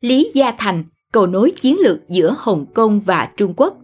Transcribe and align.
Lý 0.00 0.30
Gia 0.34 0.52
Thành, 0.58 0.84
cầu 1.12 1.26
nối 1.26 1.50
chiến 1.50 1.76
lược 1.80 2.08
giữa 2.08 2.34
Hồng 2.38 2.66
Kông 2.74 3.00
và 3.00 3.28
Trung 3.36 3.54
Quốc. 3.56 3.78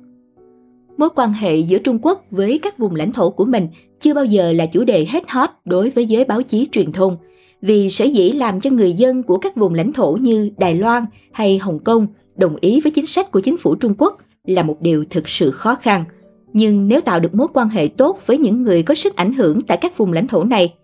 Mối 0.97 1.09
quan 1.17 1.33
hệ 1.33 1.57
giữa 1.57 1.79
Trung 1.79 1.99
Quốc 2.03 2.25
với 2.31 2.59
các 2.59 2.79
vùng 2.79 2.95
lãnh 2.95 3.13
thổ 3.13 3.31
của 3.31 3.45
mình 3.45 3.69
chưa 4.01 4.15
bao 4.15 4.25
giờ 4.25 4.53
là 4.53 4.67
chủ 4.67 4.85
đề 4.85 5.07
hết 5.09 5.25
hot 5.29 5.51
đối 5.65 5.91
với 5.91 6.07
giới 6.07 6.25
báo 6.25 6.43
chí 6.43 6.69
truyền 6.73 6.93
thông, 6.93 7.17
vì 7.63 7.91
sở 7.91 8.05
dĩ 8.05 8.33
làm 8.33 8.61
cho 8.61 8.71
người 8.71 8.93
dân 8.93 9.23
của 9.23 9.39
các 9.39 9.57
vùng 9.57 9.75
lãnh 9.75 9.93
thổ 9.93 10.13
như 10.21 10.51
Đài 10.59 10.75
Loan 10.75 11.05
hay 11.33 11.59
Hồng 11.59 11.79
Kông 11.79 12.07
đồng 12.37 12.57
ý 12.61 12.81
với 12.81 12.93
chính 12.93 13.07
sách 13.07 13.31
của 13.31 13.41
chính 13.41 13.57
phủ 13.57 13.75
Trung 13.75 13.95
Quốc 13.99 14.19
là 14.45 14.63
một 14.63 14.77
điều 14.81 15.05
thực 15.11 15.29
sự 15.29 15.51
khó 15.51 15.75
khăn. 15.75 16.05
Nhưng 16.53 16.89
nếu 16.89 17.01
tạo 17.01 17.21
được 17.21 17.35
mối 17.35 17.49
quan 17.55 17.69
hệ 17.69 17.89
tốt 17.89 18.21
với 18.27 18.39
những 18.39 18.63
người 18.63 18.83
có 18.83 18.95
sức 18.95 19.17
ảnh 19.17 19.33
hưởng 19.33 19.61
tại 19.61 19.79
các 19.81 19.97
vùng 19.97 20.13
lãnh 20.13 20.27
thổ 20.27 20.45
này, 20.45 20.75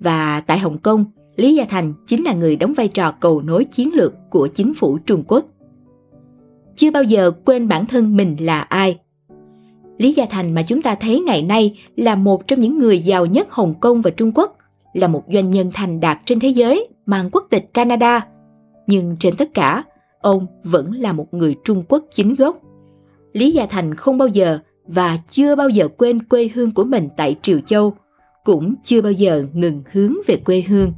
và 0.00 0.40
tại 0.40 0.58
Hồng 0.58 0.78
Kông, 0.78 1.04
Lý 1.38 1.54
Gia 1.54 1.64
Thành 1.64 1.94
chính 2.06 2.24
là 2.24 2.32
người 2.32 2.56
đóng 2.56 2.72
vai 2.72 2.88
trò 2.88 3.12
cầu 3.12 3.42
nối 3.42 3.64
chiến 3.64 3.94
lược 3.94 4.14
của 4.30 4.46
chính 4.46 4.74
phủ 4.74 4.98
Trung 4.98 5.22
Quốc. 5.28 5.46
Chưa 6.76 6.90
bao 6.90 7.02
giờ 7.02 7.30
quên 7.44 7.68
bản 7.68 7.86
thân 7.86 8.16
mình 8.16 8.36
là 8.40 8.60
ai. 8.60 8.98
Lý 9.98 10.12
Gia 10.12 10.26
Thành 10.26 10.54
mà 10.54 10.62
chúng 10.62 10.82
ta 10.82 10.94
thấy 10.94 11.20
ngày 11.20 11.42
nay 11.42 11.78
là 11.96 12.14
một 12.14 12.46
trong 12.46 12.60
những 12.60 12.78
người 12.78 12.98
giàu 12.98 13.26
nhất 13.26 13.46
Hồng 13.50 13.74
Kông 13.80 14.02
và 14.02 14.10
Trung 14.10 14.30
Quốc, 14.34 14.56
là 14.92 15.08
một 15.08 15.24
doanh 15.32 15.50
nhân 15.50 15.70
thành 15.74 16.00
đạt 16.00 16.18
trên 16.24 16.40
thế 16.40 16.48
giới 16.48 16.88
mang 17.06 17.30
quốc 17.32 17.46
tịch 17.50 17.74
Canada. 17.74 18.26
Nhưng 18.86 19.16
trên 19.20 19.36
tất 19.36 19.54
cả, 19.54 19.84
ông 20.20 20.46
vẫn 20.64 20.92
là 20.92 21.12
một 21.12 21.34
người 21.34 21.54
Trung 21.64 21.82
Quốc 21.88 22.04
chính 22.10 22.34
gốc. 22.34 22.58
Lý 23.32 23.50
Gia 23.50 23.66
Thành 23.66 23.94
không 23.94 24.18
bao 24.18 24.28
giờ 24.28 24.58
và 24.86 25.18
chưa 25.30 25.56
bao 25.56 25.68
giờ 25.68 25.88
quên 25.88 26.22
quê 26.22 26.50
hương 26.54 26.70
của 26.70 26.84
mình 26.84 27.08
tại 27.16 27.36
Triều 27.42 27.58
Châu, 27.58 27.94
cũng 28.44 28.74
chưa 28.84 29.00
bao 29.00 29.12
giờ 29.12 29.44
ngừng 29.52 29.82
hướng 29.92 30.12
về 30.26 30.36
quê 30.36 30.64
hương. 30.68 30.92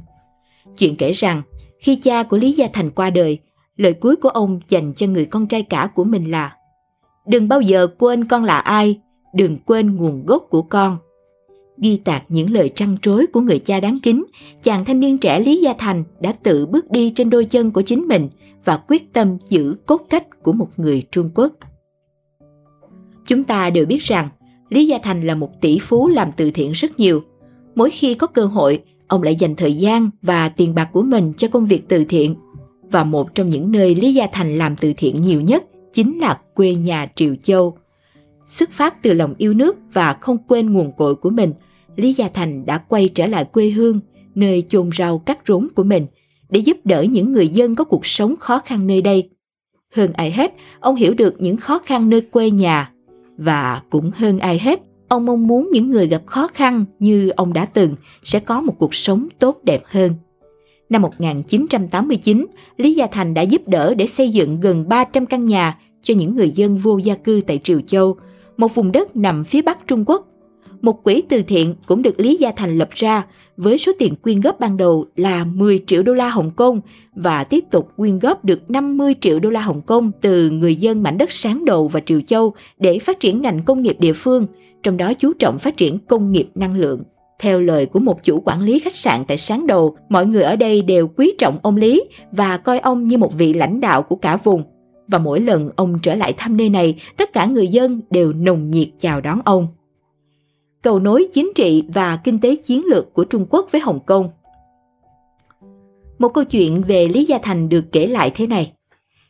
Chuyện 0.77 0.95
kể 0.95 1.11
rằng, 1.11 1.41
khi 1.79 1.95
cha 1.95 2.23
của 2.23 2.37
Lý 2.37 2.51
Gia 2.51 2.67
Thành 2.73 2.89
qua 2.89 3.09
đời, 3.09 3.39
lời 3.77 3.93
cuối 3.93 4.15
của 4.15 4.29
ông 4.29 4.59
dành 4.69 4.93
cho 4.93 5.07
người 5.07 5.25
con 5.25 5.47
trai 5.47 5.63
cả 5.63 5.89
của 5.95 6.03
mình 6.03 6.31
là 6.31 6.55
Đừng 7.27 7.47
bao 7.47 7.61
giờ 7.61 7.87
quên 7.97 8.25
con 8.25 8.43
là 8.43 8.57
ai, 8.57 8.99
đừng 9.33 9.57
quên 9.65 9.95
nguồn 9.95 10.25
gốc 10.25 10.47
của 10.49 10.61
con. 10.61 10.97
Ghi 11.77 11.97
tạc 11.97 12.23
những 12.29 12.51
lời 12.51 12.69
trăn 12.75 12.97
trối 13.01 13.27
của 13.27 13.41
người 13.41 13.59
cha 13.59 13.79
đáng 13.79 13.99
kính, 14.03 14.25
chàng 14.63 14.85
thanh 14.85 14.99
niên 14.99 15.17
trẻ 15.17 15.39
Lý 15.39 15.61
Gia 15.61 15.73
Thành 15.73 16.03
đã 16.19 16.31
tự 16.31 16.65
bước 16.65 16.91
đi 16.91 17.09
trên 17.15 17.29
đôi 17.29 17.45
chân 17.45 17.71
của 17.71 17.81
chính 17.81 18.01
mình 18.07 18.29
và 18.65 18.77
quyết 18.77 19.13
tâm 19.13 19.37
giữ 19.49 19.75
cốt 19.85 20.05
cách 20.09 20.43
của 20.43 20.53
một 20.53 20.67
người 20.77 21.03
Trung 21.11 21.29
Quốc. 21.35 21.53
Chúng 23.25 23.43
ta 23.43 23.69
đều 23.69 23.85
biết 23.85 24.03
rằng 24.03 24.29
Lý 24.69 24.87
Gia 24.87 24.97
Thành 24.97 25.27
là 25.27 25.35
một 25.35 25.61
tỷ 25.61 25.79
phú 25.79 26.07
làm 26.07 26.29
từ 26.37 26.51
thiện 26.51 26.71
rất 26.71 26.99
nhiều. 26.99 27.23
Mỗi 27.75 27.89
khi 27.89 28.13
có 28.13 28.27
cơ 28.27 28.45
hội, 28.45 28.83
ông 29.11 29.23
lại 29.23 29.35
dành 29.35 29.55
thời 29.55 29.73
gian 29.73 30.09
và 30.21 30.49
tiền 30.49 30.75
bạc 30.75 30.89
của 30.93 31.01
mình 31.01 31.33
cho 31.37 31.47
công 31.47 31.65
việc 31.65 31.87
từ 31.87 32.05
thiện. 32.05 32.35
Và 32.91 33.03
một 33.03 33.35
trong 33.35 33.49
những 33.49 33.71
nơi 33.71 33.95
Lý 33.95 34.13
Gia 34.13 34.27
Thành 34.31 34.57
làm 34.57 34.75
từ 34.75 34.93
thiện 34.97 35.21
nhiều 35.21 35.41
nhất 35.41 35.63
chính 35.93 36.19
là 36.19 36.39
quê 36.53 36.75
nhà 36.75 37.07
Triều 37.15 37.35
Châu. 37.35 37.77
Xuất 38.45 38.71
phát 38.71 39.03
từ 39.03 39.13
lòng 39.13 39.33
yêu 39.37 39.53
nước 39.53 39.77
và 39.93 40.13
không 40.13 40.37
quên 40.47 40.73
nguồn 40.73 40.91
cội 40.91 41.15
của 41.15 41.29
mình, 41.29 41.53
Lý 41.95 42.13
Gia 42.13 42.27
Thành 42.27 42.65
đã 42.65 42.77
quay 42.77 43.09
trở 43.09 43.27
lại 43.27 43.45
quê 43.45 43.69
hương, 43.69 43.99
nơi 44.35 44.63
chôn 44.69 44.89
rau 44.97 45.19
cắt 45.19 45.39
rốn 45.47 45.67
của 45.75 45.83
mình, 45.83 46.05
để 46.49 46.59
giúp 46.59 46.77
đỡ 46.83 47.01
những 47.01 47.33
người 47.33 47.47
dân 47.47 47.75
có 47.75 47.83
cuộc 47.83 48.05
sống 48.05 48.35
khó 48.35 48.59
khăn 48.59 48.87
nơi 48.87 49.01
đây. 49.01 49.29
Hơn 49.95 50.13
ai 50.13 50.31
hết, 50.31 50.53
ông 50.79 50.95
hiểu 50.95 51.13
được 51.13 51.35
những 51.39 51.57
khó 51.57 51.79
khăn 51.79 52.09
nơi 52.09 52.21
quê 52.21 52.49
nhà. 52.49 52.91
Và 53.37 53.81
cũng 53.89 54.11
hơn 54.15 54.39
ai 54.39 54.59
hết, 54.59 54.81
ông 55.11 55.25
mong 55.25 55.47
muốn 55.47 55.69
những 55.71 55.91
người 55.91 56.07
gặp 56.07 56.21
khó 56.25 56.47
khăn 56.47 56.85
như 56.99 57.29
ông 57.29 57.53
đã 57.53 57.65
từng 57.65 57.95
sẽ 58.23 58.39
có 58.39 58.61
một 58.61 58.73
cuộc 58.79 58.95
sống 58.95 59.27
tốt 59.39 59.59
đẹp 59.63 59.81
hơn. 59.85 60.13
Năm 60.89 61.01
1989, 61.01 62.45
Lý 62.77 62.93
Gia 62.93 63.07
Thành 63.07 63.33
đã 63.33 63.41
giúp 63.41 63.67
đỡ 63.67 63.93
để 63.93 64.07
xây 64.07 64.29
dựng 64.29 64.59
gần 64.59 64.89
300 64.89 65.25
căn 65.25 65.45
nhà 65.45 65.77
cho 66.01 66.13
những 66.13 66.35
người 66.35 66.49
dân 66.49 66.77
vô 66.77 66.97
gia 66.97 67.15
cư 67.15 67.41
tại 67.47 67.59
Triều 67.63 67.81
Châu, 67.81 68.15
một 68.57 68.75
vùng 68.75 68.91
đất 68.91 69.15
nằm 69.15 69.43
phía 69.43 69.61
bắc 69.61 69.87
Trung 69.87 70.03
Quốc. 70.07 70.27
Một 70.81 71.03
quỹ 71.03 71.23
từ 71.29 71.41
thiện 71.41 71.75
cũng 71.85 72.01
được 72.01 72.19
Lý 72.19 72.37
Gia 72.37 72.51
Thành 72.51 72.77
lập 72.77 72.89
ra 72.91 73.25
với 73.57 73.77
số 73.77 73.91
tiền 73.99 74.15
quyên 74.15 74.41
góp 74.41 74.59
ban 74.59 74.77
đầu 74.77 75.05
là 75.15 75.45
10 75.45 75.79
triệu 75.87 76.03
đô 76.03 76.13
la 76.13 76.29
Hồng 76.29 76.51
Kông 76.51 76.81
và 77.15 77.43
tiếp 77.43 77.63
tục 77.71 77.89
quyên 77.97 78.19
góp 78.19 78.45
được 78.45 78.71
50 78.71 79.15
triệu 79.21 79.39
đô 79.39 79.49
la 79.49 79.61
Hồng 79.61 79.81
Kông 79.81 80.11
từ 80.21 80.49
người 80.49 80.75
dân 80.75 81.03
mảnh 81.03 81.17
đất 81.17 81.31
sáng 81.31 81.65
đầu 81.65 81.87
và 81.87 81.99
Triều 82.05 82.21
Châu 82.21 82.53
để 82.79 82.99
phát 82.99 83.19
triển 83.19 83.41
ngành 83.41 83.61
công 83.61 83.81
nghiệp 83.81 83.95
địa 83.99 84.13
phương, 84.13 84.45
trong 84.83 84.97
đó 84.97 85.13
chú 85.13 85.33
trọng 85.33 85.59
phát 85.59 85.77
triển 85.77 85.97
công 85.97 86.31
nghiệp 86.31 86.49
năng 86.55 86.75
lượng. 86.75 87.03
Theo 87.39 87.61
lời 87.61 87.85
của 87.85 87.99
một 87.99 88.23
chủ 88.23 88.41
quản 88.45 88.61
lý 88.61 88.79
khách 88.79 88.95
sạn 88.95 89.23
tại 89.27 89.37
sáng 89.37 89.67
đầu, 89.67 89.97
mọi 90.09 90.25
người 90.25 90.43
ở 90.43 90.55
đây 90.55 90.81
đều 90.81 91.07
quý 91.07 91.33
trọng 91.37 91.57
ông 91.61 91.75
Lý 91.75 92.03
và 92.31 92.57
coi 92.57 92.79
ông 92.79 93.03
như 93.03 93.17
một 93.17 93.37
vị 93.37 93.53
lãnh 93.53 93.79
đạo 93.79 94.01
của 94.03 94.15
cả 94.15 94.37
vùng. 94.37 94.63
Và 95.07 95.17
mỗi 95.17 95.39
lần 95.39 95.69
ông 95.75 95.99
trở 96.03 96.15
lại 96.15 96.33
thăm 96.37 96.57
nơi 96.57 96.69
này, 96.69 96.95
tất 97.17 97.33
cả 97.33 97.45
người 97.45 97.67
dân 97.67 98.01
đều 98.09 98.33
nồng 98.33 98.71
nhiệt 98.71 98.87
chào 98.97 99.21
đón 99.21 99.41
ông. 99.45 99.67
Cầu 100.81 100.99
nối 100.99 101.27
chính 101.31 101.51
trị 101.55 101.83
và 101.93 102.17
kinh 102.23 102.39
tế 102.39 102.55
chiến 102.55 102.85
lược 102.85 103.13
của 103.13 103.23
Trung 103.23 103.45
Quốc 103.49 103.67
với 103.71 103.81
Hồng 103.81 103.99
Kông 104.05 104.29
Một 106.19 106.29
câu 106.29 106.43
chuyện 106.43 106.81
về 106.81 107.07
Lý 107.07 107.25
Gia 107.25 107.37
Thành 107.37 107.69
được 107.69 107.85
kể 107.91 108.07
lại 108.07 108.31
thế 108.35 108.47
này. 108.47 108.71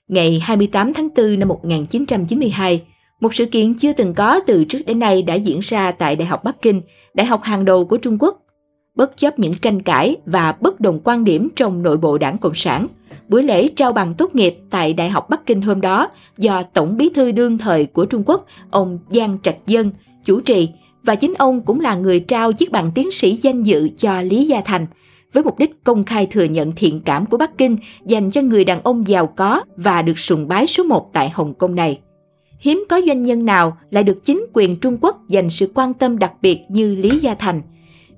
Ngày 0.08 0.40
28 0.40 0.94
tháng 0.94 1.10
4 1.16 1.40
năm 1.40 1.48
1992, 1.48 2.84
một 3.20 3.36
sự 3.36 3.46
kiện 3.46 3.74
chưa 3.76 3.94
từng 3.94 4.14
có 4.14 4.40
từ 4.48 4.66
trước 4.66 4.80
đến 4.86 5.00
nay 5.00 5.22
đã 5.22 5.36
diễn 5.36 5.60
ra 5.60 5.92
tại 5.92 6.16
Đại 6.16 6.28
học 6.28 6.44
Bắc 6.44 6.62
Kinh, 6.62 6.82
đại 7.14 7.28
học 7.28 7.44
hàng 7.44 7.66
đầu 7.66 7.86
của 7.86 7.98
Trung 7.98 8.18
Quốc. 8.20 8.42
Bất 8.96 9.18
chấp 9.18 9.40
những 9.40 9.56
tranh 9.56 9.82
cãi 9.82 10.16
và 10.26 10.52
bất 10.52 10.80
đồng 10.80 11.00
quan 11.04 11.24
điểm 11.24 11.50
trong 11.56 11.84
nội 11.84 11.98
bộ 11.98 12.18
đảng 12.18 12.38
Cộng 12.38 12.56
sản, 12.56 12.88
buổi 13.28 13.44
lễ 13.44 13.68
trao 13.68 13.94
bằng 13.94 14.14
tốt 14.14 14.36
nghiệp 14.36 14.58
tại 14.70 14.94
Đại 14.94 15.10
học 15.10 15.30
Bắc 15.30 15.46
Kinh 15.46 15.62
hôm 15.62 15.82
đó 15.82 16.10
do 16.38 16.64
Tổng 16.64 16.98
bí 16.98 17.10
thư 17.10 17.32
đương 17.32 17.58
thời 17.58 17.86
của 17.86 18.06
Trung 18.06 18.24
Quốc, 18.26 18.46
ông 18.72 19.00
Giang 19.10 19.38
Trạch 19.44 19.58
Dân, 19.66 19.92
chủ 20.24 20.40
trì 20.40 20.70
và 21.04 21.16
chính 21.16 21.34
ông 21.38 21.62
cũng 21.62 21.80
là 21.80 21.96
người 21.96 22.20
trao 22.20 22.54
chiếc 22.54 22.72
bằng 22.72 22.92
tiến 22.96 23.12
sĩ 23.12 23.36
danh 23.36 23.64
dự 23.64 23.90
cho 23.98 24.22
Lý 24.22 24.46
Gia 24.46 24.62
Thành, 24.62 24.86
với 25.34 25.44
mục 25.44 25.60
đích 25.60 25.84
công 25.84 26.04
khai 26.04 26.28
thừa 26.32 26.44
nhận 26.44 26.72
thiện 26.72 27.00
cảm 27.00 27.26
của 27.26 27.38
Bắc 27.38 27.58
Kinh 27.58 27.78
dành 28.06 28.32
cho 28.32 28.42
người 28.42 28.66
đàn 28.66 28.82
ông 28.84 29.08
giàu 29.08 29.28
có 29.28 29.62
và 29.76 30.02
được 30.02 30.20
sùng 30.20 30.48
bái 30.48 30.68
số 30.68 30.84
một 30.84 31.10
tại 31.14 31.30
Hồng 31.30 31.54
Kông 31.54 31.76
này 31.76 32.00
hiếm 32.62 32.84
có 32.90 33.02
doanh 33.08 33.24
nhân 33.24 33.46
nào 33.46 33.78
lại 33.92 34.04
được 34.04 34.24
chính 34.24 34.46
quyền 34.54 34.76
Trung 34.76 34.98
Quốc 35.02 35.30
dành 35.30 35.50
sự 35.50 35.72
quan 35.74 35.94
tâm 35.94 36.20
đặc 36.20 36.34
biệt 36.42 36.60
như 36.70 36.96
Lý 36.96 37.20
Gia 37.20 37.36
Thành. 37.36 37.62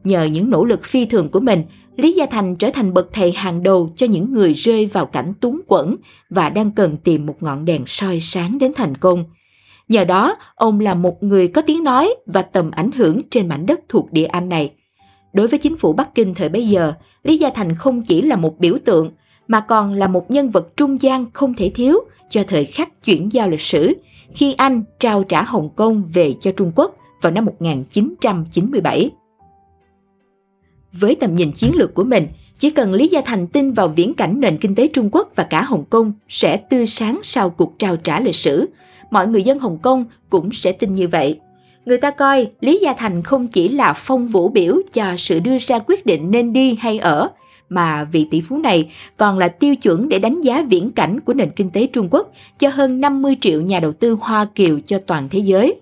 Nhờ 0.04 0.24
những 0.24 0.50
nỗ 0.50 0.66
lực 0.66 0.84
phi 0.84 1.06
thường 1.06 1.30
của 1.30 1.40
mình, 1.40 1.64
Lý 1.96 2.14
Gia 2.14 2.26
Thành 2.26 2.56
trở 2.56 2.70
thành 2.70 2.94
bậc 2.94 3.14
thầy 3.14 3.32
hàng 3.32 3.64
đầu 3.64 3.94
cho 3.96 4.08
những 4.08 4.34
người 4.34 4.54
rơi 4.54 4.86
vào 4.86 5.06
cảnh 5.06 5.34
túng 5.40 5.62
quẫn 5.68 5.96
và 6.30 6.50
đang 6.50 6.72
cần 6.72 6.98
tìm 6.98 7.26
một 7.26 7.44
ngọn 7.44 7.66
đèn 7.66 7.84
soi 7.88 8.20
sáng 8.20 8.58
đến 8.60 8.72
thành 8.76 8.98
công. 8.98 9.26
Nhờ 9.94 10.04
đó, 10.04 10.38
ông 10.56 10.80
là 10.80 10.94
một 10.94 11.24
người 11.24 11.48
có 11.48 11.62
tiếng 11.62 11.84
nói 11.84 12.16
và 12.26 12.42
tầm 12.42 12.72
ảnh 12.72 12.92
hưởng 12.92 13.22
trên 13.30 13.48
mảnh 13.48 13.66
đất 13.66 13.80
thuộc 13.90 14.12
địa 14.12 14.26
Anh 14.26 14.50
này. 14.50 14.74
Đối 15.34 15.48
với 15.48 15.60
chính 15.60 15.78
phủ 15.78 15.94
Bắc 15.94 16.16
Kinh 16.16 16.34
thời 16.34 16.50
bấy 16.50 16.68
giờ, 16.68 16.94
Lý 17.24 17.38
Gia 17.38 17.50
Thành 17.50 17.74
không 17.74 18.02
chỉ 18.02 18.22
là 18.22 18.36
một 18.36 18.60
biểu 18.60 18.78
tượng, 18.86 19.12
mà 19.48 19.60
còn 19.60 19.94
là 19.94 20.08
một 20.08 20.32
nhân 20.32 20.50
vật 20.50 20.78
trung 20.78 21.02
gian 21.02 21.26
không 21.34 21.54
thể 21.54 21.72
thiếu 21.76 22.00
cho 22.30 22.44
thời 22.48 22.66
khắc 22.66 23.04
chuyển 23.04 23.34
giao 23.34 23.50
lịch 23.50 23.62
sử, 23.62 23.94
khi 24.36 24.54
Anh 24.54 24.84
trao 25.00 25.24
trả 25.24 25.42
Hồng 25.42 25.70
Kông 25.76 26.04
về 26.14 26.34
cho 26.40 26.52
Trung 26.52 26.72
Quốc 26.76 26.96
vào 27.22 27.32
năm 27.32 27.46
1997. 27.46 29.12
Với 30.94 31.16
tầm 31.16 31.36
nhìn 31.36 31.52
chiến 31.52 31.72
lược 31.76 31.94
của 31.94 32.04
mình, 32.04 32.28
chỉ 32.60 32.70
cần 32.70 32.94
Lý 32.94 33.08
Gia 33.08 33.22
Thành 33.22 33.48
tin 33.48 33.72
vào 33.72 33.88
viễn 33.88 34.14
cảnh 34.14 34.40
nền 34.40 34.58
kinh 34.58 34.76
tế 34.76 34.88
Trung 34.88 35.10
Quốc 35.12 35.32
và 35.36 35.44
cả 35.44 35.64
Hồng 35.64 35.84
Kông 35.90 36.14
sẽ 36.28 36.58
tươi 36.58 36.88
sáng 36.88 37.20
sau 37.24 37.50
cuộc 37.50 37.80
trao 37.80 37.96
trả 37.96 38.20
lịch 38.20 38.36
sử, 38.36 38.70
mọi 39.12 39.28
người 39.28 39.44
dân 39.44 39.60
Hồng 39.60 39.78
Kông 39.78 40.06
cũng 40.30 40.52
sẽ 40.52 40.72
tin 40.72 40.94
như 40.94 41.08
vậy. 41.08 41.40
Người 41.86 41.98
ta 41.98 42.12
coi 42.12 42.48
Lý 42.62 42.80
Gia 42.82 42.94
Thành 42.94 43.22
không 43.22 43.48
chỉ 43.48 43.70
là 43.70 43.94
phong 43.94 44.28
vũ 44.28 44.50
biểu 44.50 44.82
cho 44.94 45.06
sự 45.18 45.40
đưa 45.40 45.58
ra 45.58 45.80
quyết 45.80 46.06
định 46.06 46.32
nên 46.32 46.54
đi 46.54 46.78
hay 46.80 47.00
ở, 47.00 47.30
mà 47.70 48.04
vị 48.04 48.28
tỷ 48.32 48.42
phú 48.42 48.58
này 48.58 48.92
còn 49.18 49.38
là 49.38 49.48
tiêu 49.48 49.76
chuẩn 49.76 50.10
để 50.10 50.20
đánh 50.20 50.42
giá 50.42 50.66
viễn 50.70 50.90
cảnh 50.90 51.20
của 51.20 51.34
nền 51.34 51.50
kinh 51.50 51.70
tế 51.70 51.88
Trung 51.88 52.08
Quốc 52.12 52.32
cho 52.60 52.70
hơn 52.74 53.02
50 53.02 53.38
triệu 53.42 53.62
nhà 53.62 53.80
đầu 53.80 53.92
tư 53.92 54.18
Hoa 54.22 54.46
Kiều 54.46 54.80
cho 54.80 54.98
toàn 54.98 55.28
thế 55.32 55.40
giới. 55.40 55.76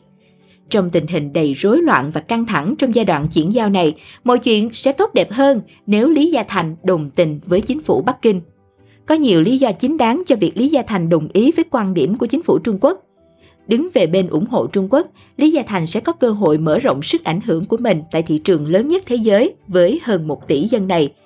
Trong 0.71 0.89
tình 0.89 1.07
hình 1.07 1.33
đầy 1.33 1.53
rối 1.53 1.81
loạn 1.81 2.11
và 2.13 2.21
căng 2.21 2.45
thẳng 2.45 2.75
trong 2.77 2.95
giai 2.95 3.05
đoạn 3.05 3.27
chuyển 3.27 3.53
giao 3.53 3.69
này, 3.69 3.93
mọi 4.23 4.39
chuyện 4.39 4.69
sẽ 4.73 4.91
tốt 4.91 5.13
đẹp 5.13 5.31
hơn 5.31 5.61
nếu 5.87 6.09
Lý 6.09 6.31
Gia 6.31 6.43
Thành 6.43 6.75
đồng 6.83 7.09
tình 7.09 7.39
với 7.45 7.61
chính 7.61 7.81
phủ 7.81 8.01
Bắc 8.01 8.21
Kinh. 8.21 8.41
Có 9.05 9.15
nhiều 9.15 9.41
lý 9.41 9.57
do 9.57 9.71
chính 9.71 9.97
đáng 9.97 10.23
cho 10.25 10.35
việc 10.35 10.57
Lý 10.57 10.67
Gia 10.67 10.81
Thành 10.81 11.09
đồng 11.09 11.27
ý 11.33 11.51
với 11.55 11.65
quan 11.71 11.93
điểm 11.93 12.17
của 12.17 12.25
chính 12.25 12.43
phủ 12.43 12.59
Trung 12.59 12.77
Quốc. 12.81 13.05
Đứng 13.67 13.87
về 13.93 14.07
bên 14.07 14.27
ủng 14.27 14.45
hộ 14.49 14.67
Trung 14.67 14.87
Quốc, 14.89 15.07
Lý 15.37 15.51
Gia 15.51 15.61
Thành 15.61 15.87
sẽ 15.87 15.99
có 15.99 16.13
cơ 16.13 16.31
hội 16.31 16.57
mở 16.57 16.79
rộng 16.79 17.01
sức 17.01 17.23
ảnh 17.23 17.39
hưởng 17.45 17.65
của 17.65 17.77
mình 17.77 18.01
tại 18.11 18.23
thị 18.23 18.37
trường 18.37 18.67
lớn 18.67 18.87
nhất 18.87 19.03
thế 19.05 19.15
giới 19.15 19.55
với 19.67 19.99
hơn 20.03 20.27
1 20.27 20.47
tỷ 20.47 20.67
dân 20.67 20.87
này– 20.87 21.09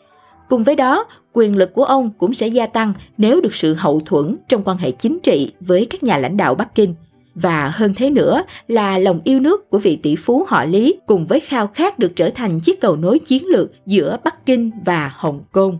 Cùng 0.49 0.63
với 0.63 0.75
đó, 0.75 1.05
quyền 1.33 1.55
lực 1.55 1.73
của 1.73 1.83
ông 1.83 2.11
cũng 2.17 2.33
sẽ 2.33 2.47
gia 2.47 2.65
tăng 2.65 2.93
nếu 3.17 3.41
được 3.41 3.55
sự 3.55 3.73
hậu 3.73 3.99
thuẫn 3.99 4.37
trong 4.47 4.63
quan 4.63 4.77
hệ 4.77 4.91
chính 4.91 5.19
trị 5.19 5.51
với 5.59 5.85
các 5.85 6.03
nhà 6.03 6.17
lãnh 6.17 6.37
đạo 6.37 6.55
Bắc 6.55 6.75
Kinh. 6.75 6.95
Và 7.35 7.71
hơn 7.75 7.93
thế 7.93 8.09
nữa 8.09 8.43
là 8.67 8.97
lòng 8.97 9.21
yêu 9.23 9.39
nước 9.39 9.69
của 9.69 9.79
vị 9.79 9.95
tỷ 10.03 10.15
phú 10.15 10.45
họ 10.47 10.65
Lý 10.65 10.95
cùng 11.05 11.25
với 11.25 11.39
khao 11.39 11.67
khát 11.67 11.99
được 11.99 12.11
trở 12.15 12.29
thành 12.29 12.59
chiếc 12.59 12.81
cầu 12.81 12.95
nối 12.95 13.19
chiến 13.19 13.45
lược 13.45 13.71
giữa 13.85 14.17
Bắc 14.23 14.45
Kinh 14.45 14.71
và 14.85 15.11
Hồng 15.15 15.43
Kông. 15.51 15.79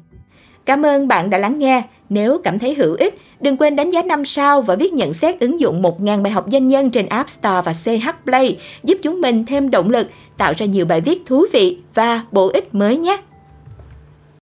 Cảm 0.66 0.86
ơn 0.86 1.08
bạn 1.08 1.30
đã 1.30 1.38
lắng 1.38 1.60
nghe. 1.60 1.84
Nếu 2.10 2.38
cảm 2.44 2.60
thấy 2.60 2.76
hữu 2.76 2.96
ích, 2.96 3.18
đừng 3.40 3.58
quên 3.58 3.76
đánh 3.76 3.90
giá 3.90 4.02
5 4.02 4.26
sao 4.26 4.62
và 4.62 4.76
viết 4.76 4.94
nhận 4.94 5.14
xét 5.14 5.40
ứng 5.40 5.60
dụng 5.60 5.82
1.000 5.82 6.22
bài 6.22 6.32
học 6.32 6.46
doanh 6.52 6.68
nhân 6.68 6.90
trên 6.90 7.06
App 7.06 7.30
Store 7.30 7.62
và 7.62 7.74
CH 7.74 8.10
Play, 8.26 8.58
giúp 8.84 8.98
chúng 9.02 9.22
mình 9.22 9.46
thêm 9.46 9.72
động 9.72 9.90
lực, 9.90 10.08
tạo 10.38 10.54
ra 10.58 10.66
nhiều 10.66 10.86
bài 10.86 11.02
viết 11.02 11.26
thú 11.26 11.46
vị 11.54 11.78
và 11.94 12.24
bổ 12.32 12.48
ích 12.48 12.76
mới 12.76 12.98
nhé. 12.98 13.18